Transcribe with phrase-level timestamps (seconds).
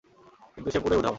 [0.55, 1.09] কিন্তু সে পুরোই উধাও।